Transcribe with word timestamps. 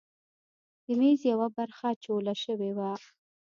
د 0.85 0.87
میز 0.99 1.21
یوه 1.31 1.47
برخه 1.57 1.89
چوله 2.03 2.33
شوې 2.43 2.71
وه. 2.77 2.91